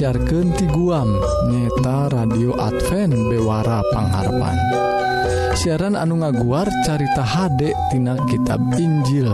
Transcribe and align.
disiarkan 0.00 0.56
ti 0.56 0.64
guam 0.64 1.12
nyeta 1.52 2.08
radio 2.08 2.56
Advent 2.56 3.12
Bewara 3.28 3.84
Pangharapan 3.92 4.56
siaran 5.52 5.92
anu 5.92 6.24
ngaguar 6.24 6.72
carita 6.88 7.20
HD 7.20 7.68
tina 7.92 8.16
kitab 8.24 8.64
Injil 8.80 9.28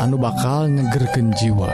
anu 0.00 0.16
bakal 0.16 0.72
nyegerken 0.72 1.36
jiwa. 1.36 1.68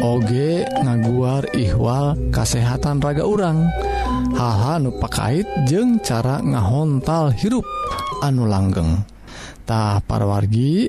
Oge 0.00 0.64
ngaguar 0.80 1.44
ihwal 1.52 2.16
kasehatan 2.32 3.04
raga 3.04 3.28
urang 3.28 3.68
haha 4.32 4.80
nu 4.80 4.96
pakait 4.96 5.44
cara 6.00 6.40
ngahontal 6.40 7.36
hirup 7.36 7.68
anu 8.24 8.48
langgengtah 8.48 10.00
parwargi 10.08 10.88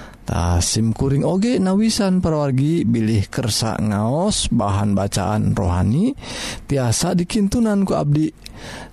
simkuring 0.63 1.27
oge 1.27 1.59
nawisan 1.59 2.23
perwargi 2.23 2.87
bilih 2.87 3.27
kersa 3.27 3.75
ngaos 3.83 4.47
bahan 4.47 4.95
bacaan 4.95 5.51
rohani 5.51 6.15
tiasa 6.65 7.11
dikintunan 7.13 7.83
ku 7.83 7.99
Abdi. 7.99 8.31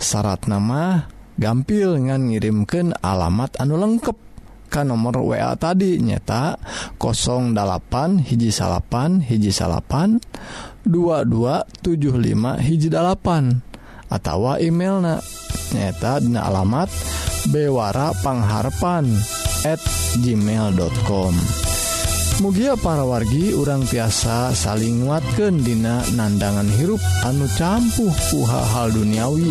Syarat 0.02 0.50
nama 0.50 1.06
gampil 1.38 1.94
ngan 2.10 2.34
ngirimken 2.34 2.98
alamat 2.98 3.54
anu 3.62 3.78
lengkap 3.78 4.16
kan 4.68 4.84
nomor 4.84 5.24
wa 5.24 5.56
tadi 5.56 5.96
nyeta 5.96 6.60
08 7.00 8.20
hiji 8.20 8.52
salapan 8.52 9.24
hiji 9.24 9.48
salapan 9.48 10.20
2275 10.84 12.60
hiji 12.60 12.88
atawa 14.08 14.60
email 14.60 15.00
nyaeta 15.72 16.20
dina 16.24 16.48
alamat 16.48 16.88
bewarapangharpan@ 17.52 19.06
gmail.com 20.18 21.34
mugia 22.38 22.78
para 22.78 23.02
wargi 23.02 23.50
urang 23.50 23.82
tiasa 23.82 24.54
saling 24.54 25.02
nguatkan 25.04 25.58
dina 25.58 26.06
nandangan 26.14 26.70
hirup 26.78 27.02
anu 27.26 27.50
campuh 27.58 28.14
puha 28.30 28.62
hal 28.74 28.94
duniawi. 28.94 29.50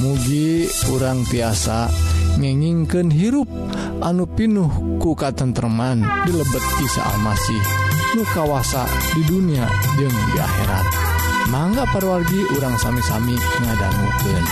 Mugi 0.00 0.64
urang 0.92 1.24
tiasa 1.28 1.92
ngengingken 2.40 3.12
hirup 3.12 3.48
anu 4.00 4.24
pinuh 4.28 5.00
kuka 5.00 5.32
tentreman 5.36 6.04
dilebet 6.24 6.64
kisah 6.80 7.04
Almasih 7.16 7.62
lukawasa 8.16 8.88
di 9.12 9.22
dunia 9.28 9.68
jeung 10.00 10.16
di 10.32 10.36
akhirat. 10.40 11.15
mangga 11.50 11.86
parwargi 11.94 12.42
urang 12.58 12.74
sami-sami 12.78 13.38
ngadangguken 13.62 14.44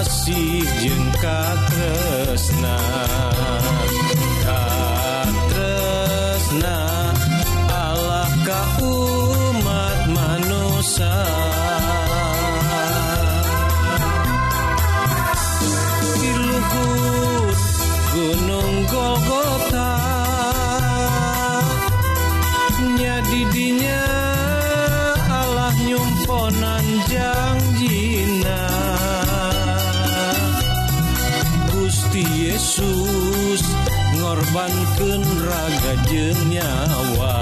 kasih 0.00 0.64
jengka 0.80 1.44
tresna 1.68 2.80
ngajeng 35.80 36.40
nyawa. 36.52 37.39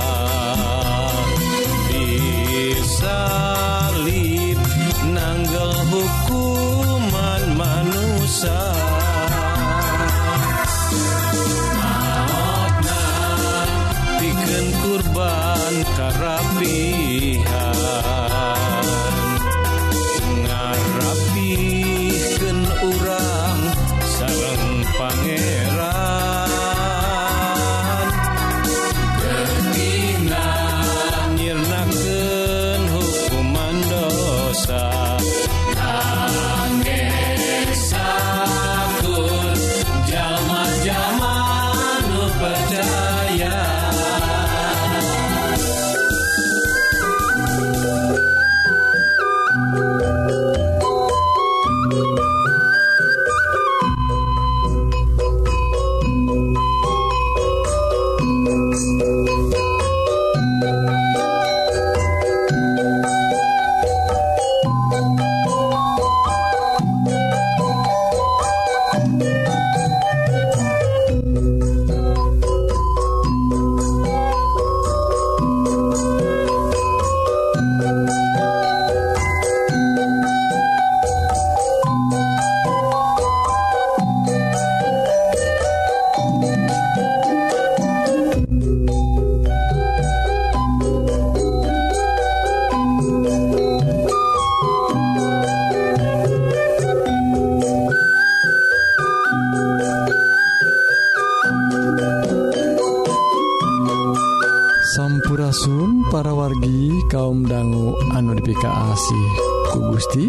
ku 109.68 109.92
Gusti. 109.92 110.26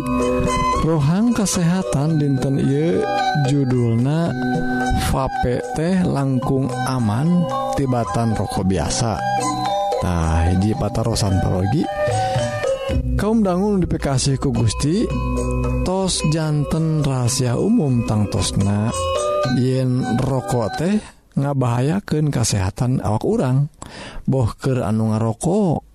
Rohang 0.83 1.31
kesehatan 1.35 2.19
dinten 2.19 2.59
I 2.59 2.99
judulna 3.47 4.31
vape 5.09 5.63
teh 5.75 6.03
langkung 6.03 6.69
aman 6.87 7.47
tibatan 7.75 8.35
rokok 8.35 8.67
biasatahji 8.67 10.59
hiji 10.59 10.71
patarosan 10.75 11.39
parogi. 11.39 11.83
Kaum 13.19 13.43
dangun 13.43 13.83
dikasihku 13.83 14.51
Gusti 14.55 15.03
tos 15.83 16.23
jantan 16.31 17.03
rahasia 17.03 17.59
umum 17.59 18.05
tangtosna 18.07 18.91
yen 19.59 20.03
rokok 20.21 20.69
teh 20.79 20.95
ngabahayakan 21.39 22.29
kesehatan 22.29 22.99
awak 22.99 23.23
orang 23.23 23.71
bohker 24.27 24.83
anu 24.83 25.15
ngarokok 25.15 25.88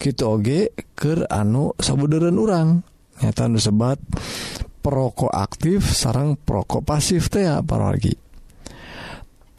gitu 0.00 0.40
oge 0.40 0.72
ke 0.96 1.28
anu 1.28 1.76
sabuderen 1.76 2.40
urang. 2.40 2.80
Nyata 3.20 3.52
disebat 3.52 4.00
perokok 4.80 5.28
aktif 5.28 5.92
sarang 5.92 6.40
perokok 6.40 6.80
pasif 6.82 7.28
teh 7.28 7.44
para 7.60 7.92
lagi 7.92 8.16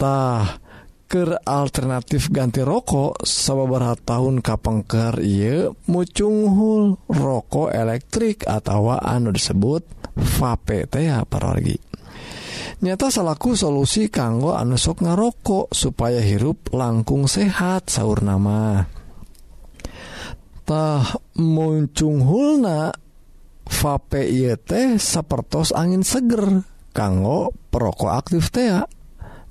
tah 0.02 0.58
ke 1.06 1.38
alternatif 1.46 2.34
ganti 2.34 2.66
rokok 2.66 3.22
sahabat 3.22 4.02
tahun 4.02 4.42
kapengker 4.42 5.22
ia 5.22 5.70
mucunghul 5.86 6.98
rokok 7.06 7.70
elektrik 7.70 8.50
atau 8.50 8.98
anu 8.98 9.30
disebut 9.30 9.86
vape 10.18 10.90
teh 10.90 11.06
para 11.30 11.54
lagi 11.54 11.78
nyata 12.82 13.14
salahku 13.14 13.54
solusi 13.54 14.10
kanggo 14.10 14.58
anu 14.58 14.74
sok 14.74 15.06
ngarokok 15.06 15.70
supaya 15.70 16.18
hirup 16.18 16.74
langkung 16.74 17.30
sehat 17.30 17.94
sahur 17.94 18.26
nama. 18.26 18.90
tah 20.64 21.04
muncung 21.40 22.22
hulna 22.24 22.94
vape 23.68 24.22
teh 24.62 25.00
sapertos 25.00 25.72
angin 25.72 26.04
seger 26.06 26.66
kanggo 26.92 27.56
perokok 27.72 28.12
aktif 28.12 28.52
tea 28.52 28.84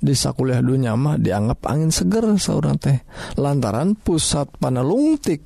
desa 0.01 0.33
kuliah 0.33 0.65
dunia 0.65 0.97
mah 0.97 1.21
dianggap 1.21 1.69
angin 1.69 1.93
seger 1.93 2.25
seorang 2.41 2.77
teh. 2.81 3.05
Lantaran 3.37 3.93
pusat 3.93 4.49
panelungtik 4.57 5.45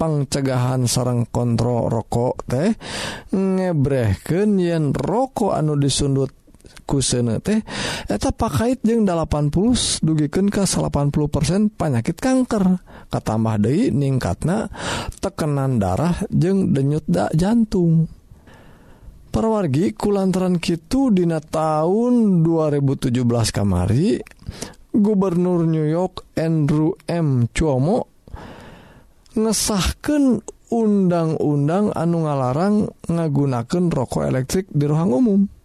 pangcegahan 0.00 0.88
sarang 0.88 1.28
kontrol 1.28 1.92
rokok 1.92 2.48
teh 2.48 2.72
ngebreken 3.30 4.56
yen 4.56 4.96
rokok 4.96 5.52
anu 5.52 5.76
disundut 5.76 6.32
kusena 6.90 7.38
teh 7.38 7.62
eta 8.10 8.34
pakait 8.34 8.82
jeung 8.82 9.06
80 9.06 10.02
dugiken 10.02 10.50
ke 10.50 10.66
80% 10.66 11.78
panyakit 11.78 12.18
kanker. 12.18 12.82
Katambah 13.06 13.62
Dei 13.62 13.94
ningkatna 13.94 14.66
tekenan 15.22 15.78
darah 15.78 16.18
jeung 16.26 16.74
denyutdak 16.74 17.30
jantung. 17.38 18.10
Perwargi 19.30 19.94
kulantaran 19.94 20.58
Kitu 20.58 21.14
Dina 21.14 21.38
tahun 21.38 22.42
2017 22.42 23.14
kamari 23.54 24.18
Gubernur 24.90 25.70
New 25.70 25.86
York 25.86 26.34
Andrew 26.34 26.98
M. 27.06 27.46
Cuomo 27.54 28.10
ngesahkan 29.38 30.42
undang-undang 30.74 31.94
anu 31.94 32.26
ngalarang 32.26 32.90
ngagunaken 33.06 33.94
rokok 33.94 34.26
elektrik 34.26 34.66
di 34.70 34.90
ruang 34.90 35.14
umum. 35.14 35.59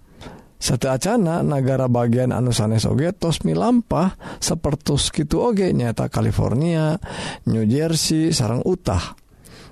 satu 0.66 0.90
acana 0.90 1.46
negara 1.46 1.86
bagian 1.86 2.34
anu 2.34 2.50
sanes 2.50 2.90
oge 2.90 3.14
tos 3.14 3.46
milampah 3.46 4.18
sepertus 4.42 5.14
gitu 5.14 5.46
oge 5.46 5.70
nyata 5.70 6.10
California 6.10 6.98
New 7.46 7.70
Jersey 7.70 8.34
sarang 8.34 8.66
Utah 8.66 9.14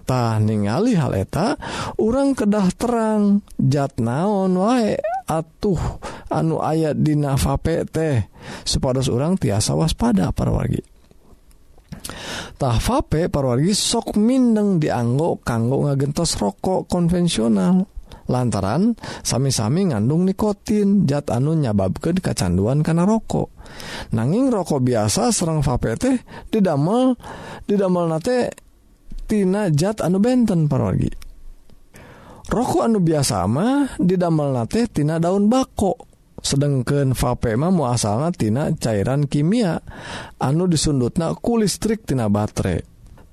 tah 0.06 0.38
ningali 0.38 0.94
hal 0.94 1.18
eta 1.18 1.58
orang 1.98 2.38
kedah 2.38 2.70
terang 2.78 3.42
jat 3.58 3.98
naon 3.98 4.54
wae 4.54 5.02
atuh 5.26 5.82
anu 6.30 6.62
ayat 6.62 6.94
di 6.94 7.18
nafape 7.18 7.90
teh 7.90 8.30
supados 8.62 9.10
orang 9.10 9.34
tiasa 9.34 9.74
waspada 9.74 10.30
parwargi 10.30 10.94
Tah 12.54 12.78
vape 12.84 13.32
parwargi 13.32 13.72
sok 13.72 14.20
mindeng 14.20 14.78
dianggo 14.78 15.40
kanggo 15.40 15.88
ngagentos 15.88 16.36
rokok 16.36 16.92
konvensional. 16.92 17.93
lantaran 18.28 18.96
sami-sami 19.24 19.92
ngandung 19.92 20.24
nikotin 20.24 21.04
zat 21.10 21.32
anu 21.34 21.56
nyababkan 21.58 22.20
kecanduan 22.20 22.86
karena 22.86 23.04
rokok. 23.04 23.52
Nanging 24.16 24.52
rokok 24.52 24.84
biasa 24.84 25.32
serang 25.36 25.64
vape 25.64 25.96
teh 26.00 26.18
didamel 26.52 27.16
didamel 27.68 28.08
nate 28.08 28.54
tina 29.28 29.68
zat 29.72 30.04
anu 30.04 30.20
benten 30.24 30.68
parogi. 30.72 31.12
Rokok 32.48 32.84
anu 32.86 33.00
biasa 33.00 33.48
mah 33.48 33.98
didamel 34.00 34.52
nate 34.56 34.88
tina 34.92 35.20
daun 35.20 35.48
bako. 35.48 36.12
Sedangkan 36.44 37.16
vape 37.16 37.56
mah 37.56 37.72
muasalna 37.72 38.36
tina 38.36 38.68
cairan 38.76 39.32
kimia 39.32 39.80
anu 40.44 40.68
disundutna 40.68 41.32
ku 41.40 41.56
listrik 41.56 42.04
tina 42.04 42.28
baterai. 42.28 42.84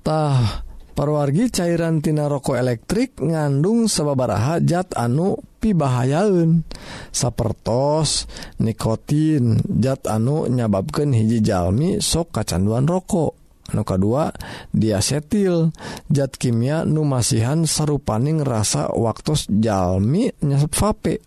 Tah 0.01 0.63
perwargi 0.91 1.49
cairantina 1.49 2.27
rokok 2.27 2.59
elektrik 2.59 3.17
ngandung 3.19 3.87
sababaraha 3.87 4.61
zat 4.61 4.93
anu 4.95 5.39
pibahayaun 5.61 6.65
sapertos 7.13 8.25
nikotin 8.57 9.61
zat 9.81 10.05
anu 10.09 10.49
nyababkan 10.49 11.13
hiji 11.13 11.39
jalmi 11.41 12.01
sok 12.01 12.35
kacanduan 12.35 12.89
rokok. 12.89 13.41
Nuka 13.71 13.95
2 13.95 14.75
diasetil. 14.75 15.71
Zat 16.11 16.35
kimia 16.35 16.83
numasihan 16.83 17.63
serupaning 17.63 18.43
rasa 18.43 18.91
waktu 18.91 19.47
jalmi 19.47 20.27
nyesep 20.43 20.75
vape. 20.75 21.23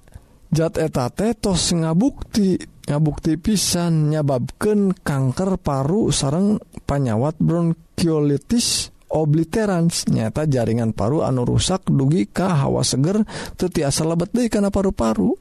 Zat 0.53 0.77
etate 0.77 1.35
tos 1.35 1.73
ngabukti 1.73 2.61
ngabukti 2.85 3.41
pisan 3.41 4.13
nyababkan 4.13 4.93
kanker 4.93 5.57
paru 5.57 6.13
sarang 6.13 6.61
panyawat 6.85 7.41
bronkiolitis. 7.41 8.94
obliterans 9.15 10.11
nyata 10.11 10.51
jaringan 10.51 10.91
paru 10.91 11.23
anu 11.23 11.47
rusak 11.47 11.87
dugi 11.87 12.27
kah 12.27 12.67
hawa 12.67 12.83
seger 12.83 13.23
tetiasa 13.55 14.03
lebet 14.03 14.35
deh 14.35 14.51
karena 14.51 14.75
paru-paru. 14.75 15.39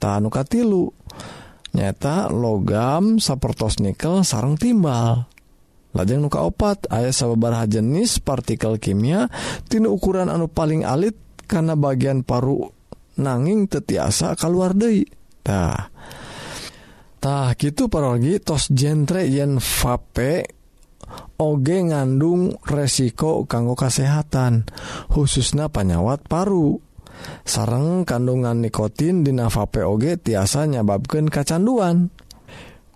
Tanuka 0.00 0.44
tilu 0.48 0.88
nyata 1.76 2.32
logam 2.32 3.20
sapertos 3.20 3.78
nikel 3.84 4.24
sarang 4.24 4.56
timbal. 4.56 5.28
Lajeng 5.96 6.28
nuka 6.28 6.44
opat 6.44 6.92
ayah 6.92 7.12
sabar 7.12 7.64
jenis 7.64 8.20
partikel 8.20 8.76
kimia 8.76 9.32
tinu 9.68 9.96
ukuran 9.96 10.28
anu 10.28 10.44
paling 10.44 10.84
alit 10.84 11.16
karena 11.48 11.72
bagian 11.72 12.20
paru 12.20 12.68
nanging 13.16 13.64
tetiasa 13.64 14.36
keluar 14.36 14.76
Dei 14.76 15.08
nah, 15.46 15.88
gitu 17.56 17.88
parologi 17.88 18.36
tos 18.44 18.68
genre 18.70 19.24
yen 19.24 19.56
vape 19.56 20.55
oge 21.40 21.78
ngandung 21.84 22.56
resiko 22.64 23.44
kanggo 23.44 23.76
kesehatan 23.76 24.68
khususnya 25.12 25.68
panyawat 25.68 26.24
paru. 26.26 26.80
Sarang 27.48 28.04
kandungan 28.04 28.60
nikotin 28.60 29.24
di 29.24 29.32
navape 29.32 29.80
oge 29.80 30.20
tiasa 30.20 30.68
nyababkan 30.68 31.32
kecanduan 31.32 32.12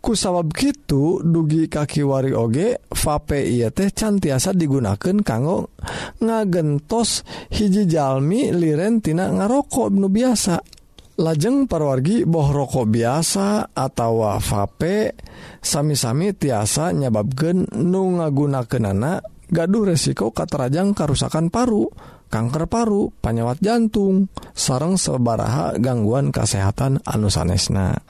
ku 0.01 0.17
sabab 0.17 0.49
gitu 0.57 1.21
dugi 1.21 1.69
kaki 1.69 2.01
wari 2.01 2.33
oge 2.33 2.81
vape 2.89 3.45
iya 3.45 3.69
teh 3.69 3.93
can 3.93 4.17
tiasa 4.17 4.57
digunakan 4.57 5.21
kanggo 5.21 5.77
ngagentos 6.25 7.25
hiji 7.53 7.85
jalmi 7.85 8.49
liren 8.53 9.05
tina 9.05 9.29
ngarokok 9.29 9.89
nu 9.93 10.09
biasa. 10.09 10.80
lajeng 11.21 11.69
parwargi 11.69 12.25
boh 12.25 12.49
rokok 12.49 12.89
biasa 12.89 13.77
atau 13.77 14.25
vape 14.41 15.13
sami-sami 15.61 16.33
tiasa 16.33 16.97
nyababgen 16.97 17.69
nu 17.77 18.17
ngagunaken 18.17 18.89
anak 18.89 19.29
gaduh 19.53 19.85
resiko 19.93 20.33
katerajang 20.33 20.97
karusakan 20.97 21.53
paru 21.53 21.93
kanker 22.33 22.65
paru 22.73 23.13
panyewat 23.21 23.61
jantung 23.61 24.33
sarang 24.57 24.97
sebaraha 24.97 25.77
gangguan 25.77 26.33
kesehatan 26.33 27.05
anu 27.05 27.29
sanestah 27.29 28.01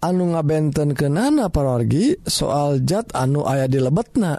anu 0.00 0.24
ngabenten 0.30 0.94
kenana 0.94 1.50
parwargi 1.50 2.22
soal 2.22 2.86
zat 2.86 3.10
anu 3.18 3.42
ayah 3.50 3.66
di 3.66 3.82
lebetna 3.82 4.38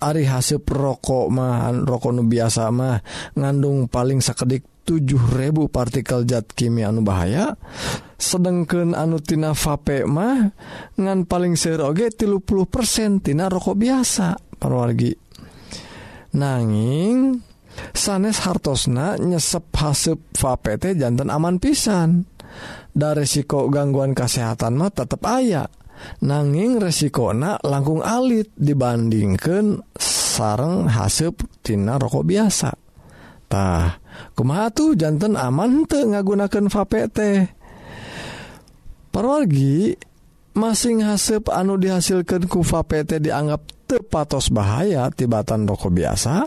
Ari 0.00 0.24
hasil 0.24 0.64
rokok 0.64 1.28
mahan 1.28 1.84
rokok 1.84 2.16
nu 2.16 2.24
biasa 2.24 2.72
mah 2.72 2.96
ngandung 3.36 3.84
paling 3.84 4.24
sakedik 4.24 4.79
7000 4.90 5.70
partikel 5.70 6.26
zat 6.26 6.50
kimia 6.50 6.90
anu 6.90 7.06
bahaya 7.06 7.54
sedangkan 8.18 8.98
anutina 8.98 9.54
vape 9.54 10.02
mah 10.02 10.50
ngan 10.98 11.30
paling 11.30 11.54
seroge 11.54 12.10
30% 12.10 13.22
tina 13.22 13.46
rokok 13.46 13.78
biasa 13.78 14.34
perwargi 14.58 15.14
nanging 16.34 17.38
sanes 17.94 18.42
hartosna 18.44 19.16
nyesep 19.18 19.70
hasep 19.74 20.18
vapete 20.36 20.94
jantan 20.98 21.30
aman 21.30 21.62
pisan. 21.62 22.26
Dari 22.90 23.22
resiko 23.22 23.70
gangguan 23.70 24.18
kesehatan 24.18 24.74
mah 24.74 24.90
tetap 24.90 25.22
ayah 25.30 25.70
nanging 26.26 26.82
resikonak 26.82 27.62
langkung 27.62 28.02
alit 28.02 28.50
dibandingkan 28.58 29.86
sarang 29.94 30.90
haseptina 30.90 32.02
rokok 32.02 32.26
biasa. 32.26 32.89
tah. 33.50 33.98
Kumaha 34.38 34.70
tuh 34.70 34.94
jantan 34.94 35.34
aman 35.34 35.82
te 35.90 36.06
ngagunakan 36.06 36.70
vape 36.70 37.10
teh? 37.10 37.50
Pergi 39.10 39.98
masing 40.54 41.02
hasep 41.02 41.50
anu 41.50 41.74
dihasilkan 41.74 42.46
ku 42.46 42.62
vape 42.62 43.02
teh 43.02 43.18
dianggap 43.18 43.66
tepatos 43.90 44.54
bahaya 44.54 45.10
tibatan 45.10 45.66
rokok 45.66 45.90
biasa 45.90 46.46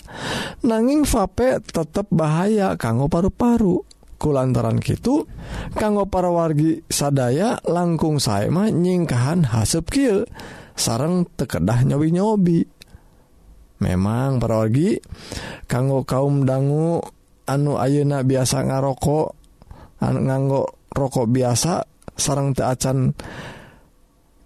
nanging 0.63 1.03
vape 1.03 1.59
tetap 1.59 2.07
bahaya 2.07 2.79
kanggo 2.79 3.11
paru-paru. 3.11 3.83
Lantaran 4.23 4.79
gitu 4.79 5.27
kanggo 5.75 6.07
para 6.07 6.31
wargi 6.31 6.79
sadaya 6.87 7.59
langkung 7.67 8.23
saima 8.23 8.71
nyingkahan 8.71 9.43
hasep 9.43 9.91
kill 9.91 10.23
sarang 10.79 11.27
tekedah 11.35 11.83
nyobi-nyobi. 11.83 12.63
memang 13.83 14.39
perorgi 14.39 14.95
kanggo 15.67 16.07
kaum 16.07 16.47
dangu 16.47 17.03
anu 17.43 17.75
ayeuna 17.75 18.23
biasa 18.23 18.63
ngarokok 18.63 19.27
anu 19.99 20.19
nganggo 20.23 20.61
rokok 20.95 21.27
biasa 21.27 21.83
sarang 22.15 22.55
teu 22.55 22.63
acan 22.71 23.11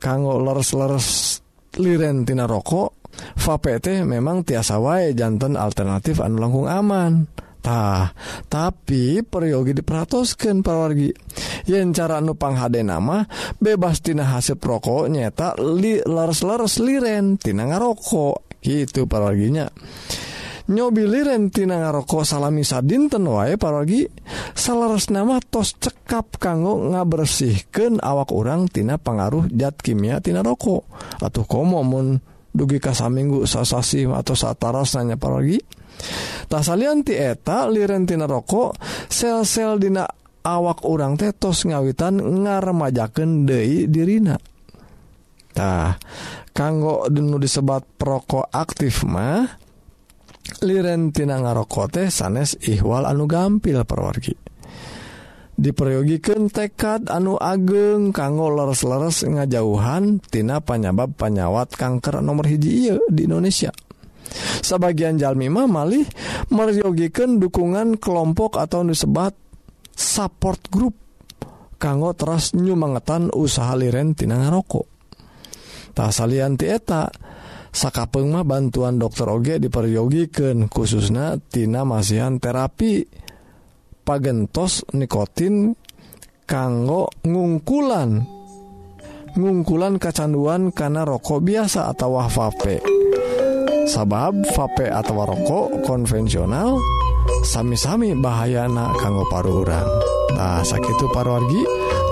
kanggo 0.01 0.41
leres-leres 0.41 1.41
liren 1.77 2.25
tina 2.25 2.49
rokok 2.49 2.97
vape 3.37 3.81
memang 4.05 4.45
tiasa 4.45 4.77
wae 4.81 5.13
jantan 5.17 5.57
alternatif 5.57 6.21
anu 6.21 6.37
langkung 6.41 6.69
aman. 6.69 7.25
Tah 7.57 8.15
tapi 8.47 9.19
peryogi 9.25 9.75
diperatoskan 9.75 10.63
perwargi 10.63 11.11
yen 11.67 11.91
cara 11.91 12.23
nupang 12.23 12.55
HD 12.55 12.85
nama 12.85 13.25
bebas 13.59 13.99
tina 13.99 14.23
hasep 14.23 14.61
rokok 14.61 15.11
nyeta 15.11 15.57
li 15.59 15.99
leres-leres 15.99 16.79
liren 16.79 17.35
tina 17.35 17.67
ngarokok. 17.67 18.46
gitu 18.67 19.07
paroginya. 19.07 19.71
Nyobili 20.67 21.23
tina 21.47 21.79
ngarokok 21.79 22.27
salami 22.27 22.67
sadinten 22.67 23.23
wae 23.23 23.55
paragi 23.55 24.03
salaras 24.51 25.07
nama 25.07 25.39
tos 25.39 25.79
cekap 25.79 26.35
kanggo 26.43 26.91
ngabersihkeun 26.91 28.03
awak 28.03 28.35
orang 28.35 28.67
tina 28.67 28.99
pengaruh 28.99 29.47
zat 29.47 29.79
kimia 29.79 30.19
tina 30.19 30.43
rokok. 30.43 30.83
Atau 31.23 31.47
komomun 31.47 32.19
dugi 32.51 32.83
kasa 32.83 33.07
minggu 33.07 33.47
sasasi 33.47 34.11
atau 34.11 34.35
sataras 34.35 34.99
nanya 34.99 35.15
parogi 35.15 35.61
tasalian 36.51 37.05
ti 37.05 37.15
eta 37.15 37.71
liren 37.71 38.03
tina 38.03 38.27
rokok 38.27 38.75
sel-sel 39.07 39.79
dina 39.79 40.03
awak 40.43 40.83
orang 40.83 41.15
tetos 41.15 41.63
ngawitan 41.63 42.19
ngaremajaken 42.19 43.47
dei 43.47 43.87
dirina. 43.87 44.35
tah. 45.57 45.97
Kanggo 46.53 47.09
denu 47.09 47.41
disebat 47.41 47.97
perokok 47.97 48.53
aktif 48.53 49.01
mah 49.09 49.65
lirentina 50.61 51.41
ngaroko 51.41 51.89
teh 51.89 52.07
sanes 52.13 52.53
ihwal 52.61 53.09
anu 53.09 53.25
gampil 53.25 53.81
perwargi. 53.81 54.37
Diperyogikan 55.57 56.53
tekad 56.53 57.09
anu 57.09 57.33
ageng 57.41 58.13
kanggo 58.13 58.53
leres-leres 58.53 59.25
ngajauhan 59.25 60.21
tina 60.21 60.61
panyabab 60.61 61.17
panyawat 61.17 61.73
kanker 61.73 62.21
nomor 62.21 62.45
hiji 62.45 62.85
iya 62.85 63.01
di 63.09 63.25
Indonesia. 63.25 63.73
Sebagian 64.61 65.17
jalmima 65.17 65.65
malih 65.65 66.05
meryogikan 66.53 67.41
dukungan 67.41 67.97
kelompok 67.97 68.61
atau 68.61 68.85
disebat 68.85 69.33
support 69.97 70.61
group 70.69 70.93
kanggo 71.81 72.13
terus 72.13 72.53
nyumangetan 72.53 73.33
usaha 73.33 73.73
liren 73.73 74.13
tina 74.13 74.37
ngarokok. 74.37 74.96
tak 75.97 76.13
salian 76.13 76.53
tieta 76.53 77.09
sakapengma 77.73 78.45
bantuan 78.45 79.01
dokter 79.01 79.25
oge 79.33 79.57
diperyogiken 79.57 80.69
khususnatina 80.69 81.81
masihan 81.81 82.37
terapi. 82.37 83.01
Pagentos 84.05 84.85
nikotin 84.93 85.73
kanggo 86.45 87.09
ngungkulan. 87.25 88.23
Ngungkulan 89.33 89.97
kecanduan 89.97 90.69
karena 90.69 91.01
rokok 91.01 91.41
biasa 91.41 91.89
atau 91.89 92.21
vape. 92.21 92.77
Sabab 93.89 94.47
vape 94.53 94.87
atau 94.93 95.25
rokok 95.25 95.81
konvensional 95.81 96.77
sami-sami 97.43 98.15
bahayana 98.17 98.93
kanggo 99.01 99.25
paru 99.29 99.65
orangtah 99.65 100.61
sakit 100.63 100.97
parwargi 101.11 101.61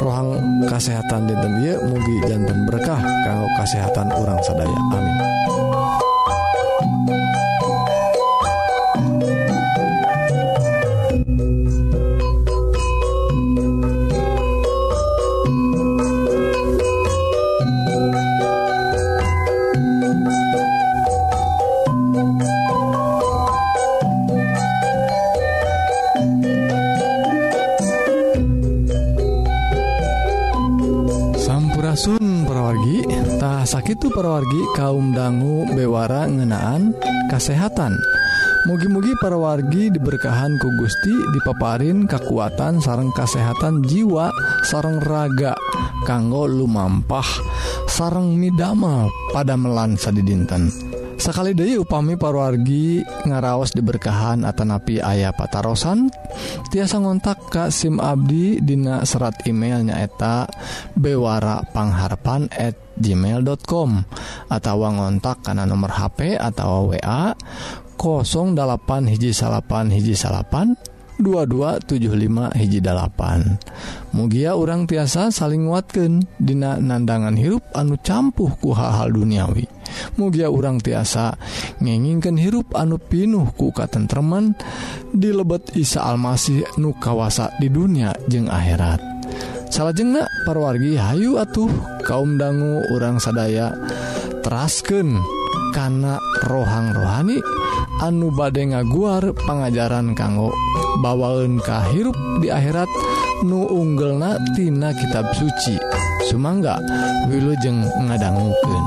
rohang 0.03 0.36
kesehatan 0.67 1.29
dinten 1.29 1.53
mugi 1.88 2.17
jantan 2.27 2.65
berkah 2.67 3.00
kanggo 3.00 3.48
kesehatan 3.62 4.12
orang 4.12 4.39
sadaya. 4.44 4.79
Amin. 4.91 5.45
Perwargi 34.15 34.62
kaum 34.79 35.12
dangu 35.12 35.67
bewara 35.75 36.24
ngenaan 36.24 36.95
kesehatan 37.27 37.91
mugi-mugi 38.63 39.12
perwargi 39.19 39.91
diberkahan 39.91 40.55
ku 40.55 40.72
Gusti 40.79 41.12
dipaparin 41.36 42.07
kekuatan 42.07 42.79
sareng 42.79 43.12
kesehatan 43.12 43.84
jiwa 43.84 44.31
sareng 44.63 45.03
raga 45.03 45.51
kanggo 46.07 46.48
lumampah 46.48 47.27
sareng 47.91 48.39
midama 48.39 49.12
pada 49.36 49.60
melansa 49.60 50.15
di 50.15 50.24
dinten 50.24 50.72
sekali 51.19 51.51
Dewi 51.51 51.75
upami 51.75 52.15
parwargi 52.15 53.03
ngaraos 53.27 53.75
diberkahan 53.75 54.48
Atanapi 54.48 55.03
ayah 55.03 55.36
patarosan 55.36 56.07
tiasa 56.72 57.03
ngontak 57.03 57.51
Kak 57.51 57.67
SIM 57.67 58.00
Abdi 58.00 58.63
Dina 58.63 59.03
serat 59.03 59.43
emailnya 59.43 60.00
eta 60.00 60.48
bewarapangharpan@ 60.95 62.85
gmail.com 63.00 63.90
atau 64.52 64.75
ngontak 64.88 65.44
karena 65.44 65.68
nomor 65.68 65.92
HP 65.92 66.40
atau 66.40 66.92
wa 66.92 67.36
08 67.96 69.12
hiji 69.12 69.32
salapan 69.32 69.88
hiji 69.90 70.14
salapan 70.14 70.75
2275 71.16 72.60
hiji 72.60 72.80
mugia 74.12 74.52
orang 74.60 74.84
tiasa 74.84 75.32
saling 75.32 75.72
nguatkan 75.72 76.28
Dina 76.36 76.75
nandangan 76.75 77.40
hirup 77.40 77.64
anu 77.72 77.96
campuh 77.96 78.52
ku 78.60 78.75
hal-hal 78.75 79.16
duniawi. 79.16 79.64
Mugia 80.20 80.52
orang 80.52 80.84
tiasa 80.84 81.40
ngengingken 81.80 82.36
hirup 82.36 82.75
anu 82.75 83.00
pinuh 83.00 83.48
ku 83.56 83.72
katentreman 83.72 84.60
dilebet 85.16 85.72
Isa 85.80 86.04
Almasih 86.04 86.68
nu 86.84 86.92
kawasa 87.00 87.56
di 87.64 87.72
dunia 87.72 88.12
jeung 88.28 88.52
akhirat. 88.52 89.14
salahjengnah 89.69 90.25
parwargi 90.45 90.98
Hayu 90.98 91.38
atuh 91.41 91.69
kaum 92.05 92.38
dangu 92.38 92.84
orang 92.93 93.17
sadaya 93.17 93.74
terasken 94.45 95.19
karena 95.75 96.22
rohang 96.48 96.95
rohani 96.95 97.43
anu 98.00 98.31
bade 98.31 98.63
ngaguar 98.63 99.36
pengajaran 99.45 100.15
kanggo 100.15 100.51
bawaun 101.03 101.60
kahirup 101.60 102.15
di 102.39 102.48
akhirat 102.48 102.88
nu 103.43 103.67
unggelnatina 103.67 104.95
kitab 104.95 105.27
suci. 105.36 105.75
Sumangga 106.25 106.81
wilujeng 107.29 107.86
ngadangguken 107.86 108.84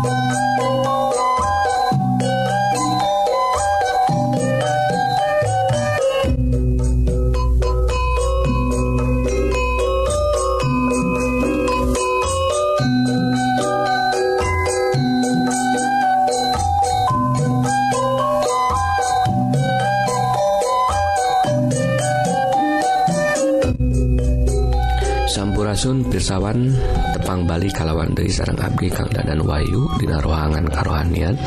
Asun 25.79 26.03
pirsawan 26.11 26.75
tepang 27.15 27.47
Bali 27.47 27.71
kalawan 27.71 28.11
dari 28.11 28.27
sarang 28.27 28.59
Abdi 28.59 28.91
Kang 28.91 29.07
Dadan 29.15 29.47
Wayu 29.47 29.87
Dina 30.03 30.19
rohangan 30.19 30.67
karohanian. 30.67 31.39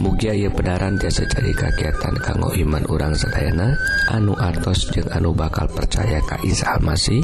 Mugia 0.00 0.32
ia 0.32 0.48
pedaran 0.48 0.96
jasa 0.96 1.28
cari 1.28 1.52
kagiatan 1.52 2.16
kanggo 2.16 2.56
iman 2.56 2.80
urang 2.88 3.12
sedayana 3.12 3.76
anu 4.08 4.32
atos 4.40 4.88
jeung 4.88 5.12
anu 5.12 5.36
bakal 5.36 5.68
percaya 5.68 6.16
ka 6.24 6.40
Isa 6.48 6.80
Almasih 6.80 7.20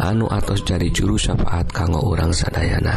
anu 0.00 0.32
atos 0.32 0.64
cari 0.64 0.88
juru 0.96 1.20
syafaat 1.20 1.76
kanggo 1.76 2.08
urang 2.08 2.32
sadayana 2.32 2.96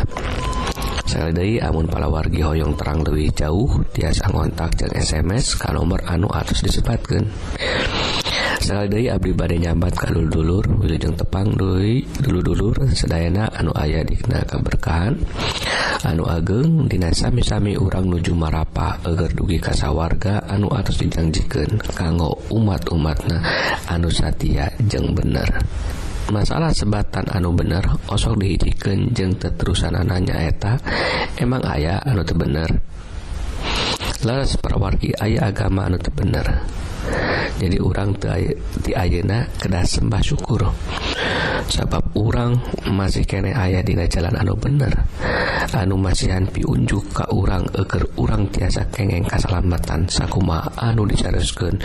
Saldai 1.04 1.60
amun 1.60 1.92
palawargi 1.92 2.40
hoyong 2.40 2.80
terang 2.80 3.04
lebih 3.04 3.36
jauh 3.36 3.84
tiasa 3.92 4.32
ngontak 4.32 4.80
jeung 4.80 4.96
SMS 4.96 5.60
ka 5.60 5.76
nomor 5.76 6.00
anu 6.08 6.32
atos 6.32 6.64
disebatkan. 6.64 7.28
Sekali 8.62 8.88
dari 8.94 9.06
Abdi 9.10 9.34
Bade 9.34 9.58
nyambat 9.58 9.98
ka 9.98 10.14
dulur-dulur 10.14 10.86
Wilujeng 10.86 11.18
tepang 11.18 11.50
Dui 11.58 12.06
dulu-dulur 12.22 12.86
Sedayana 12.94 13.50
anu 13.58 13.74
ayah 13.74 14.06
dikna 14.06 14.46
keberkahan 14.46 15.18
Anu 16.06 16.30
ageng 16.30 16.86
dinasami-sami 16.86 17.74
urang 17.74 18.06
nuju 18.06 18.38
marapa 18.38 19.02
agar 19.02 19.34
dugi 19.34 19.58
kasawarga 19.58 20.46
anu 20.46 20.70
atas 20.70 21.02
dijanjikan 21.02 21.78
Kanggo 21.94 22.38
umat-umatna. 22.54 23.38
Anu 23.90 24.10
satya 24.10 24.70
jeng 24.86 25.14
bener. 25.14 25.62
Masalah 26.30 26.70
sebatan 26.74 27.30
anu 27.34 27.54
bener 27.54 27.86
osok 28.10 28.38
dihijiken 28.42 29.14
jeng 29.14 29.38
terusan 29.38 29.98
ananyaeta 29.98 30.78
emang 31.38 31.66
ayah 31.70 32.02
anu 32.02 32.22
tebener 32.22 32.70
Laras 34.22 34.54
perwargi 34.58 35.18
ayah 35.18 35.50
agama 35.50 35.90
anu 35.90 35.98
tebener. 35.98 36.46
jadi 37.62 37.78
orang 37.78 38.18
di 38.82 38.92
Ayeuna 38.98 39.46
kedah 39.62 39.86
sembah 39.86 40.22
syukur. 40.26 40.66
Sabab 41.70 42.04
orang 42.18 42.58
masih 42.90 43.24
kene 43.24 43.54
ayah 43.54 43.86
dina 43.86 44.10
jalan 44.10 44.34
anu 44.34 44.58
bener. 44.58 44.92
Anu 45.72 45.96
masihan 45.96 46.44
piunjuk 46.50 47.14
ka 47.16 47.30
orang 47.32 47.64
eger 47.78 48.04
orang 48.18 48.50
tiasa 48.50 48.84
kengeng 48.90 49.24
kasalamatan. 49.30 50.10
Sakuma 50.10 50.66
anu 50.74 51.06
dicareskeun 51.06 51.78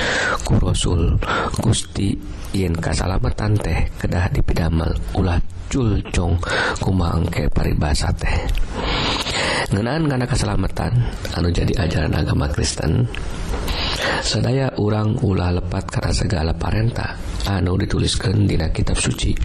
ku 0.42 0.59
Rasul 0.59 1.21
Gusti 1.61 2.16
yen 2.56 2.73
kasalamatan 2.73 3.52
teh 3.61 3.78
kedah 4.00 4.33
dipidamel 4.33 4.90
ulah 5.12 5.38
culcong 5.68 6.40
kuma 6.80 7.14
engke 7.14 7.47
paribasa 7.52 8.11
teh. 8.16 8.33
Ngenaan 9.71 10.09
karena 10.09 10.26
keselamatan 10.26 10.92
anu 11.37 11.52
jadi 11.52 11.85
ajaran 11.85 12.16
agama 12.16 12.49
Kristen. 12.49 13.06
Sedaya 14.22 14.72
urang 14.82 15.16
ulah 15.22 15.54
lepat 15.54 15.86
karena 15.88 16.12
segala 16.12 16.52
parenta 16.56 17.14
anu 17.46 17.78
dituliskan 17.78 18.46
dina 18.46 18.72
kitab 18.75 18.98
suci. 18.98 19.36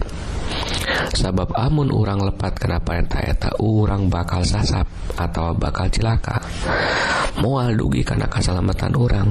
Sabab 1.12 1.54
amun 1.54 1.92
urang 1.92 2.20
lepat 2.24 2.56
karena 2.58 2.82
parenta 2.82 3.20
eta 3.22 3.52
urang 3.62 4.10
bakal 4.10 4.42
sasap 4.42 4.84
atau 5.16 5.52
bakal 5.54 5.88
cilaka 5.92 6.40
mual 7.40 7.72
dugi 7.72 8.04
karena 8.04 8.28
keselamatan 8.28 8.92
orang 8.96 9.28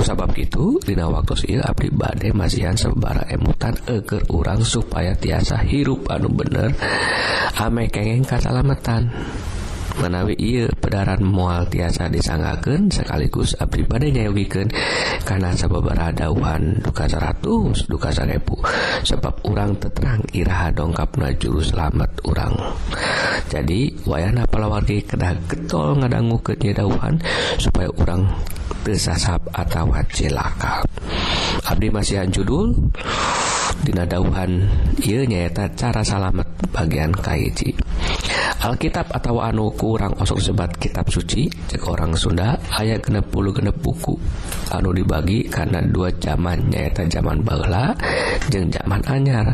sabab 0.00 0.32
itu 0.40 0.80
dina 0.80 1.12
waktu 1.12 1.36
sil 1.36 1.60
abdi 1.60 1.92
bade 1.92 2.32
masihan 2.32 2.72
sebara 2.72 3.20
emutan 3.28 3.76
eger 3.84 4.24
urang 4.32 4.64
supaya 4.64 5.12
tiasa 5.12 5.60
hirup 5.60 6.08
anu 6.08 6.32
bener 6.32 6.72
ame 7.60 7.92
kengeng 7.92 8.24
keselamatan 8.24 9.12
menawi 10.00 10.34
ia 10.40 10.66
pedaran 10.80 11.20
mual 11.20 11.68
tiasa 11.68 12.08
disanggaken 12.08 12.88
sekaligus 12.88 13.52
abdi 13.60 13.84
pada 13.84 14.08
nyayogiken 14.08 14.72
karena 15.28 15.52
sebab 15.52 15.92
dauhan 16.16 16.80
duka 16.80 17.04
100 17.04 17.86
duka 17.86 18.08
1000 18.08 18.40
sebab 19.04 19.34
urang 19.44 19.76
teterang 19.76 20.24
iraha 20.32 20.72
dongkapna 20.72 21.36
juru 21.36 21.60
selamat 21.60 22.10
urang. 22.24 22.56
Jadi 23.52 24.00
wayahna 24.08 24.48
palawargi 24.48 25.04
kedah 25.04 25.36
getol 25.46 26.00
ngadanggu 26.00 26.40
kenyedauhan 26.40 27.20
supaya 27.60 27.92
urang 28.00 28.24
tersasap 28.80 29.44
atau 29.52 29.92
cilaka 30.08 30.80
abdi 31.68 31.92
masihan 31.92 32.28
judul 32.32 32.72
dinadahuhan 33.86 34.66
ia 35.02 35.24
nyaeta 35.24 35.70
cara 35.78 36.02
salamet 36.04 36.46
bagian 36.70 37.10
kaiji 37.14 37.74
Alkitab 38.60 39.08
atau 39.08 39.40
anu 39.40 39.72
kurang 39.72 40.12
osok 40.20 40.36
sebat 40.36 40.68
kitab 40.76 41.08
suci 41.08 41.48
cek 41.48 41.80
orang 41.88 42.12
Sunda 42.12 42.60
ayat 42.76 43.00
genep 43.00 43.32
puluh 43.32 43.56
genep 43.56 43.72
buku. 43.80 44.12
Anu 44.68 44.92
dibagi 44.92 45.48
karena 45.48 45.80
dua 45.80 46.12
zaman 46.20 46.68
nyaeta 46.68 47.08
zaman 47.08 47.40
Bala 47.40 47.96
jeng 48.52 48.68
zaman 48.68 49.00
anyar. 49.08 49.48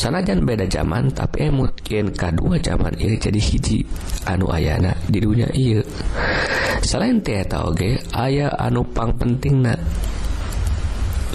Sanajan 0.00 0.48
beda 0.48 0.64
zaman 0.64 1.12
tapi 1.12 1.44
eh 1.44 1.52
mungkin 1.52 2.08
kedua 2.16 2.56
zaman 2.64 2.96
ini 2.96 3.20
jadi 3.20 3.36
hiji. 3.36 3.84
Anu 4.32 4.48
ayana 4.48 4.96
di 5.04 5.20
dunia 5.20 5.52
iya 5.52 5.84
selain 6.80 7.20
tieta 7.20 7.68
oge 7.68 8.00
ayah 8.16 8.48
anu 8.56 8.80
pang 8.96 9.12
penting 9.12 9.60
na 9.60 9.76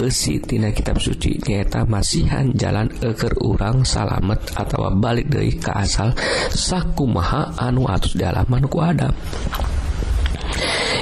tina 0.08 0.72
kitab 0.72 0.96
suci 0.96 1.36
nyata 1.44 1.84
masihan 1.84 2.48
jalan 2.56 2.88
eker 3.04 3.36
urang 3.44 3.84
salamet 3.84 4.40
atau 4.56 4.88
balik 4.96 5.28
dari 5.28 5.52
ke 5.52 5.68
asal 5.68 6.16
saku 6.48 7.04
maha 7.04 7.52
anu 7.60 7.84
atus 7.84 8.16
dalaman 8.16 8.64
ku 8.64 8.80
Adam 8.80 9.12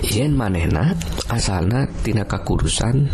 yen 0.02 0.34
manehna 0.34 0.98
asalna 1.30 1.86
tina 2.02 2.26
kakurusan 2.26 3.06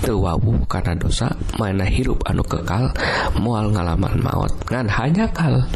tewawu 0.00 0.64
karena 0.64 0.96
dosa 0.96 1.28
mana 1.60 1.84
hirup 1.84 2.24
anu 2.24 2.40
kekal 2.40 2.88
mual 3.36 3.68
ngalaman 3.72 4.16
maut 4.24 4.52
ngan 4.72 4.88
hanya 4.88 5.28
kal 5.36 5.68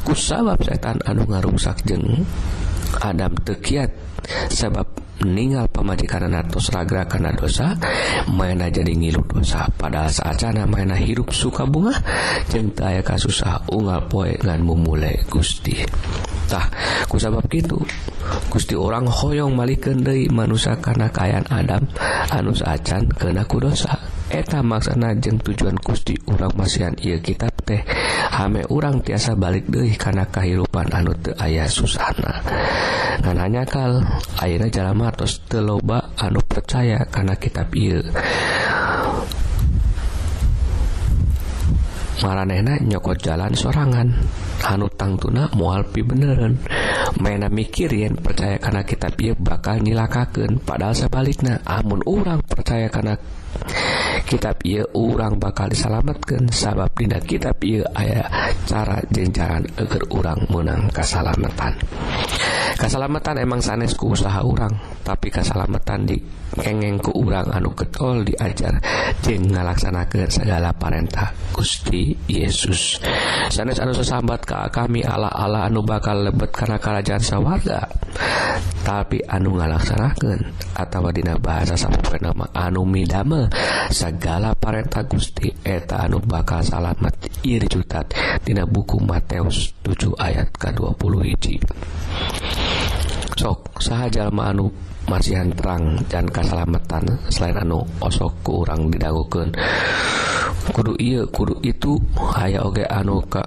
ku 0.00 0.16
sabab 0.16 0.60
setan 0.64 0.96
anu 1.04 1.28
ngarungsak 1.28 1.76
jeng 1.84 2.24
Adam 3.02 3.32
tekiat 3.44 3.90
sebab 4.48 4.86
meninggal 5.18 5.66
pemajikan 5.70 6.30
karena 6.30 6.42
raga 6.46 7.02
karena 7.10 7.30
dosa. 7.34 7.74
Main 8.30 8.62
jadi 8.62 8.92
ngilu 8.94 9.22
dosa. 9.26 9.66
Pada 9.74 10.06
saatcana 10.06 10.66
main 10.68 10.90
hirup 10.94 11.34
suka 11.34 11.66
bunga 11.66 11.94
cinta 12.46 12.94
aya 12.94 13.02
kas 13.02 13.26
susah 13.26 13.66
unggal 13.70 14.06
poegan 14.06 14.62
memulai 14.62 15.18
Gustitah 15.26 16.70
ku 17.10 17.18
sabab 17.18 17.44
gitu 17.50 17.82
Gusti 18.48 18.76
orang 18.76 19.08
hoyong 19.08 19.56
Malik 19.56 19.88
dari 19.88 20.28
manusia 20.28 20.76
karena 20.78 21.08
kayan 21.08 21.44
Adam. 21.48 21.82
Anus 22.28 22.60
acan 22.60 23.08
kenaku 23.08 23.60
dosa. 23.60 23.96
Eta 24.28 24.60
maksana 24.60 25.16
jeng 25.16 25.40
tujuan 25.40 25.76
Gusti 25.80 26.12
orang 26.28 26.52
masihan 26.52 26.92
ia 27.00 27.16
kitab 27.16 27.57
teh 27.68 27.84
hame 28.32 28.64
urang 28.72 29.04
tiasa 29.04 29.36
balik 29.36 29.68
deh 29.68 29.92
karena 30.00 30.24
kehidupan 30.24 30.88
anu 30.88 31.12
te 31.20 31.36
ayah 31.44 31.68
susana 31.68 32.40
dan 33.20 33.36
hanya 33.36 33.68
kal 33.68 34.00
akhirnya 34.40 34.72
jalan 34.72 35.04
atas 35.04 35.44
teloba 35.44 36.16
anu 36.16 36.40
percaya 36.40 37.04
karena 37.12 37.36
kitab 37.36 37.68
il 37.76 38.00
maranehna 42.22 42.82
nyokot 42.82 43.18
jalan 43.22 43.54
sorangan. 43.54 44.10
Anu 44.66 44.90
tangtuna 44.90 45.46
moal 45.54 45.86
pi 45.86 46.02
beneran. 46.02 46.58
Mainna 47.22 47.46
mikir 47.46 47.90
yen 47.94 48.18
percaya 48.18 48.58
karena 48.58 48.82
kitab 48.82 49.14
ieu 49.22 49.34
bakal 49.38 49.80
nilakakeun 49.80 50.60
padahal 50.62 50.94
sebaliknya 50.94 51.62
amun 51.64 52.02
urang 52.04 52.42
percaya 52.42 52.90
karena 52.90 53.14
kitab 54.28 54.60
ia 54.64 54.84
urang 54.92 55.40
bakal 55.40 55.72
disalamatkan 55.72 56.52
sabab 56.52 56.92
tidak 56.96 57.24
kitab 57.24 57.56
ia 57.64 57.84
aya 57.96 58.24
cara 58.68 59.00
jenjaran 59.08 59.64
agar 59.80 60.02
urang 60.12 60.40
menang 60.52 60.90
kesalamatan 60.92 61.72
Kasalamatan 62.78 63.42
emang 63.42 63.58
sanesku 63.58 64.14
usaha 64.14 64.38
urang 64.44 64.70
tapi 65.02 65.32
kesalamatan 65.32 66.06
di 66.06 66.16
kengengku 66.54 67.10
urang 67.16 67.48
anu 67.50 67.72
getol 67.74 68.22
diajar 68.22 68.76
jeng 69.24 69.50
ngalaksanakan 69.50 70.28
segala 70.30 70.70
parentah 70.72 71.34
Gusti 71.50 72.14
Yesus. 72.30 73.02
Sanes 73.50 73.82
anu 73.82 73.92
sesambat 73.96 74.46
ke 74.46 74.56
kami 74.70 75.02
ala-ala 75.02 75.66
anu 75.66 75.82
bakal 75.82 76.22
lebet 76.22 76.54
karena 76.54 76.78
kerajaan 76.78 77.22
sawarga 77.24 77.82
tapi 78.86 79.20
anu 79.26 79.60
ngalaksanakan 79.60 80.38
atau 80.72 81.12
dina 81.12 81.36
bahasa 81.36 81.76
sampai 81.76 82.24
nama 82.24 82.48
anu 82.56 82.88
midame 82.88 83.50
segala 83.92 84.56
parentah 84.56 85.04
Gusti 85.04 85.52
eta 85.60 86.08
anu 86.08 86.22
bakal 86.22 86.64
salamet. 86.64 87.16
Irjutat 87.44 88.12
dina 88.44 88.64
buku 88.64 88.96
Mateus 89.02 89.76
7 89.84 90.16
ayat 90.16 90.48
ke-20 90.56 91.12
hiji. 91.26 91.54
sok 93.38 93.78
jalma 94.10 94.50
anu 94.50 94.66
masihan 95.06 95.46
terang 95.54 96.02
dan 96.10 96.26
keselamatan 96.26 97.06
selain 97.30 97.54
anu 97.62 97.86
osok 98.02 98.34
kurang 98.42 98.90
didagukeun 98.90 99.54
didagukan 99.54 99.54
kudu 100.74 100.98
iya 100.98 101.22
kudu 101.30 101.54
itu 101.62 101.94
aya 102.34 102.66
oge 102.66 102.82
anu 102.90 103.22
ka 103.30 103.46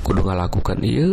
kudu 0.00 0.24
ngalakukan 0.24 0.80
iya 0.80 1.12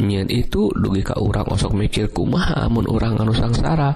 nyiin 0.00 0.28
itu 0.32 0.72
dugi 0.72 1.02
ka 1.04 1.18
urang 1.20 1.48
osok 1.52 1.76
mikir 1.76 2.08
kumaha 2.08 2.64
amun 2.64 2.88
urang 2.88 3.18
anu 3.20 3.34
sangsara? 3.36 3.92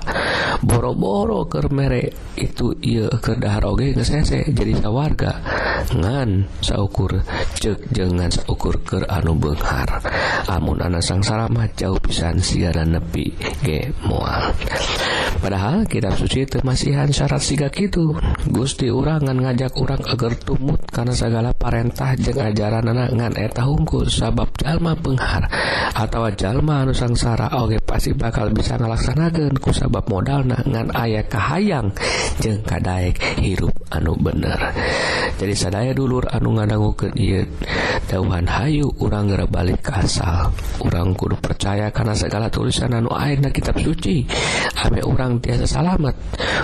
Boro-boro 0.61 1.49
ke 1.49 1.65
merek 1.73 2.37
itu 2.37 2.77
ieu 2.85 3.09
keur 3.23 3.41
dahar 3.41 3.65
oge 3.69 3.97
ngesese 3.97 4.53
jadi 4.53 4.77
sawarga. 4.77 5.33
Ngan 5.95 6.51
saukur 6.61 7.23
cek 7.57 7.95
jangan 7.95 8.29
saukur 8.29 8.83
ke 8.83 9.01
anu 9.07 9.39
benghar. 9.39 10.03
Amun 10.51 10.83
anak 10.83 11.05
sangsara 11.05 11.47
mah 11.49 11.71
jauh 11.79 12.01
pisan 12.03 12.43
siaran 12.43 12.97
nepi 12.97 13.33
ge 13.65 13.95
moal. 14.05 14.53
Padahal 15.37 15.85
kitab 15.85 16.17
suci 16.17 16.49
termasihan 16.49 17.07
syarat 17.13 17.45
siga 17.45 17.69
gitu 17.69 18.17
Gusti 18.49 18.89
urangan 18.89 19.37
ngajak 19.37 19.77
orang 19.77 20.01
agar 20.09 20.33
tumut 20.41 20.81
karena 20.89 21.13
segala 21.13 21.51
parentah 21.53 22.17
jeng 22.17 22.41
ajaran 22.41 22.89
anak 22.89 23.13
ngan 23.13 23.35
eta 23.37 23.63
hungkul 23.69 24.09
sabab 24.09 24.49
jalma 24.57 24.97
penghar 24.97 25.45
atau 25.95 26.27
jalma 26.35 26.83
anu 26.83 26.97
sangsara 26.97 27.53
Oge 27.63 27.79
pasti 27.85 28.11
bakal 28.17 28.51
bisa 28.51 28.75
ngalaksanakan 28.81 29.55
kusabab 29.63 30.09
modal 30.11 30.43
nangan 30.43 30.91
ayah 30.99 31.23
kahayang 31.29 31.93
jeng 32.43 32.65
kadaek 32.67 33.21
hirup 33.39 33.75
anu 33.93 34.17
bener. 34.19 34.59
Jadi 35.37 35.55
sadaya 35.55 35.93
dulur 35.93 36.25
anu 36.33 36.57
ngadanggu 36.57 36.91
ke 36.97 37.09
dauhan 38.09 38.47
Hayu 38.49 38.89
urang 39.03 39.29
geura 39.29 39.47
balik 39.47 39.85
ke 39.85 39.93
asal. 40.01 40.51
Urang 40.81 41.13
kudu 41.13 41.37
percaya 41.39 41.93
karena 41.93 42.15
segala 42.17 42.47
tulisan 42.49 42.95
anu 42.95 43.13
airna 43.13 43.53
kitab 43.53 43.77
suci. 43.79 44.25
Ame 44.81 45.03
orang 45.05 45.39
tiasa 45.43 45.67
salamet. 45.69 46.17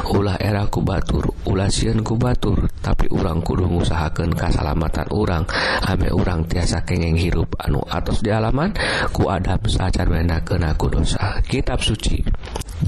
Ulah 0.09 0.39
era 0.41 0.65
kubatur 0.67 1.29
ulah 1.49 1.69
sieun 1.69 2.01
kubatur 2.01 2.71
tapi 2.81 3.11
urang 3.13 3.43
kudu 3.45 3.69
ngusahakeun 3.69 4.33
kasalamatan 4.33 5.09
urang. 5.13 5.45
Ame 5.85 6.09
urang 6.15 6.47
tiasa 6.49 6.81
kengeng 6.87 7.19
hirup 7.19 7.53
anu 7.61 7.83
atos 7.91 8.25
di 8.25 8.31
halaman 8.33 8.73
ku 9.13 9.29
Adam 9.29 9.61
sacan 9.69 10.09
menakeun 10.09 10.65
aku 10.65 10.89
dosa. 10.89 11.39
Kitab 11.45 11.85
suci 11.85 12.25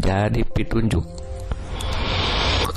jadi 0.01 0.41
pitunjuk 0.43 1.05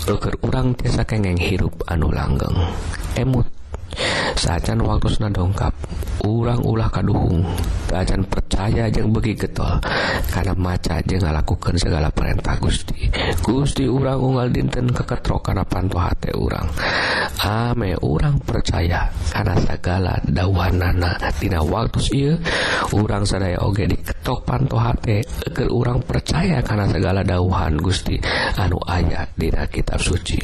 Ruker 0.08 0.40
urang 0.40 0.72
tiasa 0.72 1.04
kengeng 1.04 1.36
hirup 1.36 1.84
anu 1.92 2.08
langgeng. 2.08 2.56
Emut 3.20 3.57
sajajan 4.38 4.80
waktu 4.86 5.08
na 5.20 5.30
dongkap 5.34 5.74
urang-ulah 6.28 6.90
kaduhung. 6.92 7.46
Keacan 7.88 8.28
percaya 8.28 8.92
yang 8.92 9.16
begi 9.16 9.34
getol. 9.38 9.80
Karena 10.28 10.54
maca 10.60 11.00
aja 11.00 11.16
ngalakukan 11.24 11.76
segala 11.80 12.12
perintah 12.12 12.60
Gusti. 12.60 13.08
Gusti 13.40 13.88
urang 13.88 14.20
unggal 14.20 14.52
dinten 14.52 14.92
keketro 14.92 15.40
karena 15.40 15.64
panto 15.64 15.96
hati 15.96 16.36
urang. 16.36 16.68
Ame 17.42 17.96
urang 18.04 18.42
percaya 18.44 19.08
karena 19.32 19.56
segala 19.64 20.14
dawan 20.26 20.74
nana 20.76 21.16
tina 21.38 21.64
waktu 21.64 22.00
iya 22.12 22.34
urang 22.92 23.24
sadaya 23.24 23.62
oge 23.64 23.88
diketok 23.88 24.44
panto 24.44 24.76
hati 24.76 25.22
ke 25.54 25.64
urang 25.70 26.04
percaya 26.04 26.60
karena 26.60 26.92
segala 26.92 27.24
dauhan 27.24 27.80
Gusti. 27.80 28.20
Anu 28.60 28.78
ayat 28.84 29.32
dina 29.40 29.64
kitab 29.72 30.02
suci. 30.04 30.42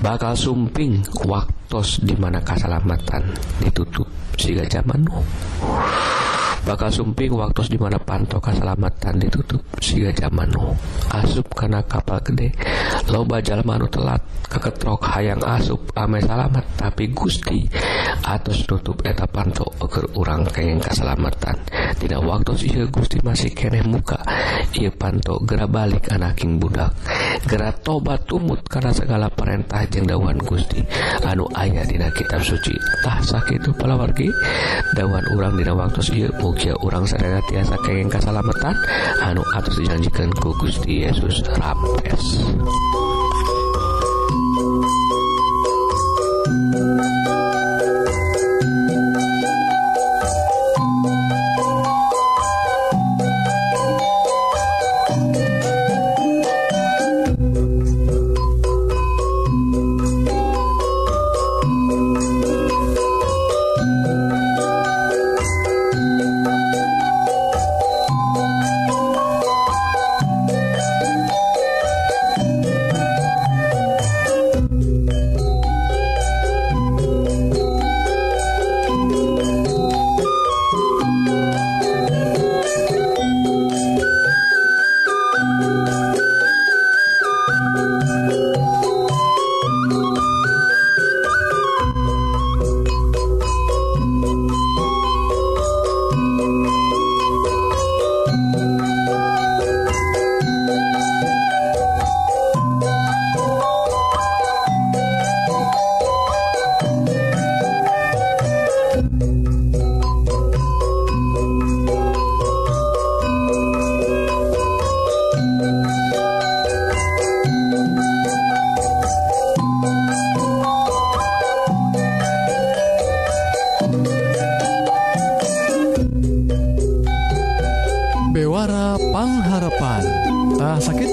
Bakal 0.00 0.32
sumping 0.32 1.04
waktu 1.28 1.59
tos 1.70 2.02
di 2.02 2.18
mana 2.18 2.42
kasalamatan? 2.42 3.30
Ditutup. 3.62 4.10
Siga 4.34 4.66
zaman 4.66 5.06
nu 5.06 5.22
bakal 6.60 6.92
sumping 6.92 7.32
waktu 7.32 7.72
di 7.72 7.78
mana 7.78 7.96
panto 8.02 8.42
kasalamatan? 8.42 9.22
Ditutup. 9.22 9.62
Siga 9.78 10.10
zaman 10.10 10.50
nu 10.50 10.74
asup 11.14 11.46
karena 11.54 11.78
kapal 11.86 12.18
gede. 12.26 12.50
Loba 13.06 13.38
jalmanu 13.38 13.86
telat. 13.86 14.18
Keketrok 14.50 15.06
hayang 15.14 15.38
asup. 15.46 15.78
Ame 15.94 16.18
salamet 16.18 16.66
tapi 16.74 17.14
Gusti 17.14 17.70
atas 18.26 18.66
tutup 18.66 18.98
eta 19.06 19.30
panto 19.30 19.70
agar 19.78 20.10
urang 20.18 20.42
kenging 20.50 20.82
kasalamatan. 20.82 21.54
tina 21.96 22.18
waktu 22.22 22.52
si 22.54 22.68
Gusti 22.90 23.18
masih 23.24 23.50
keneh 23.54 23.82
muka. 23.86 24.20
Ia 24.76 24.90
panto 24.94 25.40
gera 25.46 25.66
balik 25.66 26.12
anaking 26.12 26.60
budak. 26.60 26.94
Gera 27.48 27.72
tobat 27.72 28.28
tumut 28.28 28.62
karena 28.68 28.92
segala 28.94 29.26
perintah 29.32 29.82
jeung 29.88 30.06
dawan 30.06 30.38
Gusti. 30.38 30.84
Anu 31.26 31.48
ayah 31.56 31.82
dina 31.88 32.12
kitab 32.12 32.44
suci. 32.44 32.74
Tah 33.02 33.18
sakit 33.18 33.64
itu 33.64 33.70
palawargi. 33.74 34.28
Dawan 34.94 35.24
urang 35.34 35.54
dina 35.58 35.72
waktu 35.74 36.00
si 36.04 36.26
mugia 36.38 36.76
urang 36.84 37.08
sadaya 37.08 37.42
tiasa 37.48 37.74
kengeng 37.82 38.12
kasalamatan. 38.12 38.76
Anu 39.24 39.42
atus 39.56 39.80
dijanjikan 39.80 40.30
ku 40.38 40.52
Gusti 40.60 41.08
Yesus. 41.08 41.42
Rapes 41.56 42.24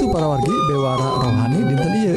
Assalamualaikum 0.08 0.24
para 0.24 0.39
wargi 0.39 0.56
Bewara 0.72 1.08
rohani 1.20 1.60
dinten 1.67 1.91
Iye 2.00 2.15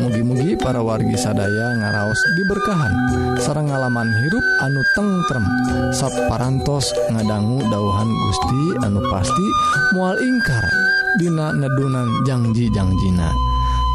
mugi-mugi 0.00 0.52
para 0.56 0.80
wargi 0.80 1.12
sadaya 1.12 1.76
ngaraos 1.76 2.16
diberkahan. 2.40 2.94
Sarang 3.36 3.68
ngalaman 3.68 4.08
hirup 4.16 4.46
anu 4.64 4.80
tengrem 4.96 5.44
saparantos 5.92 6.88
ngadanggu 7.12 7.68
dauhan 7.68 8.08
Gusti 8.08 8.62
anu 8.80 9.04
pasti 9.12 9.46
mual 9.92 10.16
ingkar. 10.24 10.64
Dina 11.20 11.52
nedunan 11.52 12.08
janjijangjiina 12.24 13.28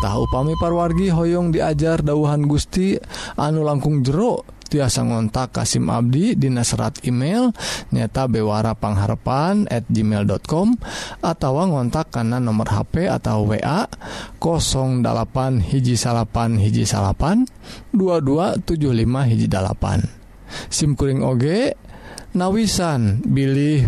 tahu 0.05 0.29
pami 0.29 0.53
parwargi 0.61 1.09
Hoong 1.09 1.49
diajar 1.49 2.05
dauhan 2.05 2.45
Gusti 2.45 3.01
anu 3.33 3.65
langkung 3.65 4.05
jeruk 4.05 4.45
tiasa 4.73 5.05
ngontak 5.05 5.53
Kasim 5.53 5.85
Abdi 5.85 6.33
di 6.33 6.49
serat 6.65 7.05
email 7.05 7.53
nyata 7.93 8.25
bewara 8.25 8.73
pangharpan 8.73 9.69
at 9.69 9.85
gmail.com 9.85 10.73
atau 11.21 11.51
ngontak 11.61 12.09
karena 12.09 12.41
nomor 12.41 12.73
HP 12.73 13.05
atau 13.05 13.45
WA 13.45 13.85
08 14.41 15.69
hiji 15.69 15.93
salapan 15.93 16.57
hiji 16.57 16.89
salapan 16.89 17.45
2275 17.93 19.29
hiji 19.29 19.45
dalapan. 19.45 20.01
Simkuring 20.73 21.21
oge 21.21 21.77
nawisan 22.33 23.21
bilih 23.21 23.85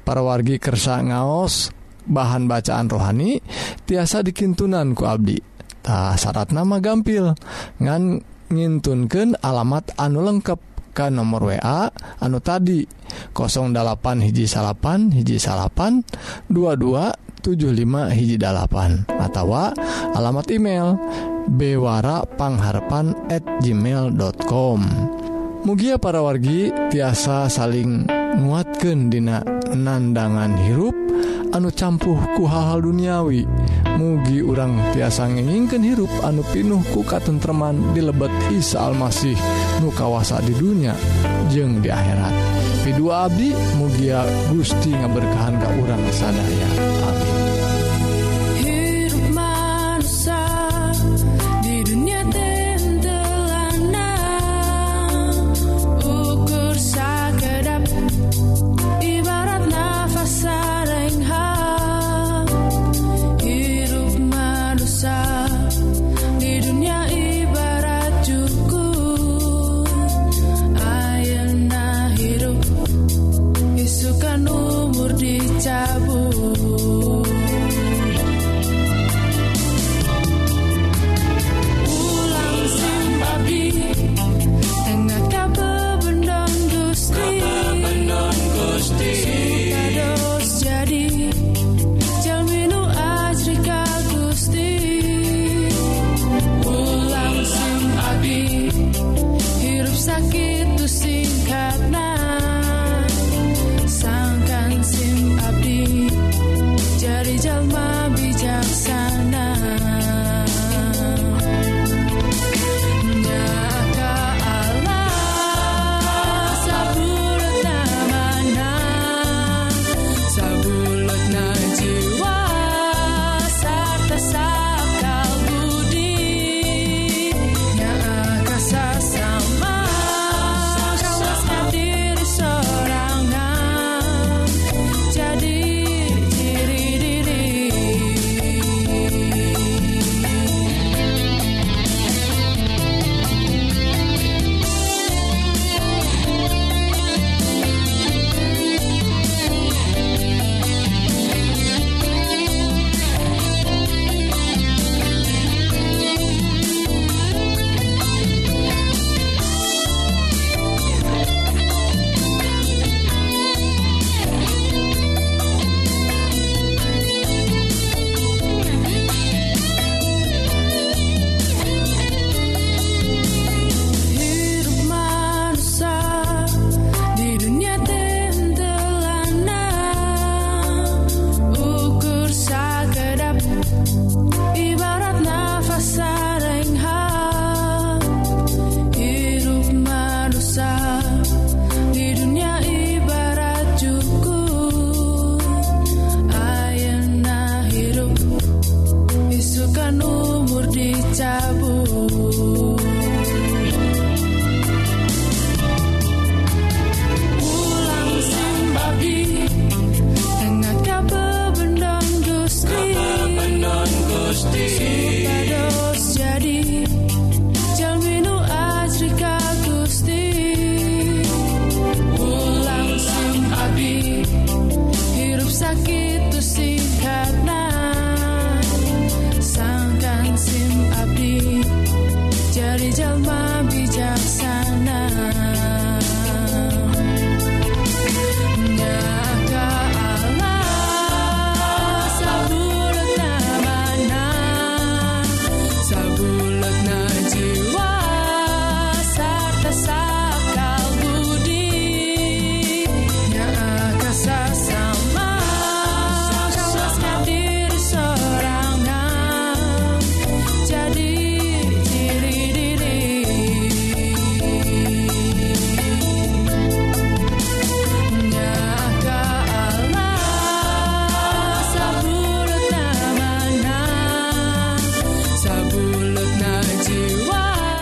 para 0.00 0.24
wargi 0.24 0.56
kersa 0.56 1.04
ngaos 1.04 1.76
bahan 2.08 2.48
bacaan 2.48 2.88
rohani 2.88 3.44
tiasa 3.84 4.24
dikintunan 4.24 4.96
ku 4.96 5.04
Abdi. 5.04 5.36
Tak 5.82 6.14
syarat 6.14 6.54
nama 6.54 6.78
gampil 6.78 7.34
ngan 7.82 8.31
ngintunkan 8.52 9.40
alamat 9.40 9.96
anu 9.96 10.20
lengkap 10.20 10.60
ke 10.92 11.08
nomor 11.08 11.48
WA 11.48 11.88
anu 12.20 12.38
tadi 12.44 12.84
08 13.32 14.20
hiji 14.20 14.44
salapan 14.44 15.08
hiji 15.08 15.40
salapan 15.40 16.04
2275 16.52 18.12
hiji 18.12 18.36
dalapan 18.36 19.08
atau 19.08 19.72
alamat 20.12 20.46
email 20.52 21.00
bewara 21.48 22.28
pangharpan 22.36 23.16
at 23.32 23.42
gmail.com 23.64 24.80
Mugia 25.62 25.94
para 25.94 26.18
wargi 26.18 26.74
tiasa 26.90 27.46
saling 27.46 28.02
nguatkan 28.34 29.14
dina 29.14 29.46
nandangan 29.70 30.58
hirup 30.58 30.94
anu 31.52 31.68
campuh 31.68 32.16
ku 32.34 32.48
hal-hal 32.48 32.80
duniawi. 32.80 33.44
Mugi 34.00 34.40
urang 34.40 34.80
tiasa 34.96 35.28
ngeningken 35.28 35.84
hirup 35.84 36.10
anu 36.24 36.40
pinuh 36.50 36.80
ku 36.90 37.04
katentreman 37.04 37.92
di 37.92 38.00
lebet 38.00 38.32
Isa 38.50 38.88
Almasih 38.88 39.36
nu 39.84 39.92
kawasa 39.92 40.40
di 40.40 40.56
dunia 40.56 40.96
jeng 41.52 41.84
di 41.84 41.92
akhirat. 41.92 42.34
Video 42.82 43.14
Abdi 43.14 43.52
mugia 43.78 44.26
Gusti 44.50 44.90
ngaberkahan 44.96 45.54
ke 45.60 45.68
urang 45.78 46.02
sadaya. 46.10 46.68
Amin. 47.06 47.31